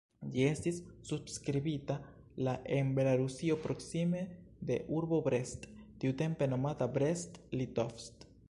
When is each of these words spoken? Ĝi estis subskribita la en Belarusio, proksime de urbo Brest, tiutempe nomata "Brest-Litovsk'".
Ĝi 0.35 0.45
estis 0.51 0.77
subskribita 1.09 1.97
la 2.47 2.55
en 2.79 2.89
Belarusio, 2.99 3.59
proksime 3.67 4.23
de 4.71 4.79
urbo 5.01 5.23
Brest, 5.29 5.71
tiutempe 6.05 6.53
nomata 6.55 6.93
"Brest-Litovsk'". 6.99 8.31